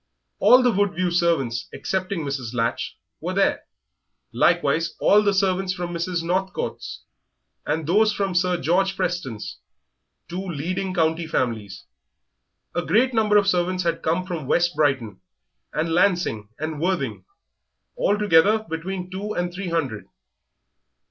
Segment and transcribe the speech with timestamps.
[0.39, 2.55] All the Woodview servants, excepting Mrs.
[2.55, 3.65] Latch, were there;
[4.33, 6.23] likewise all the servants from Mr.
[6.23, 7.03] Northcote's,
[7.67, 9.59] and those from Sir George Preston's
[10.27, 11.85] two leading county families.
[12.73, 15.21] A great number of servants had come from West Brighton,
[15.71, 17.23] and Lancing, and Worthing
[17.95, 20.07] altogether between two and three hundred.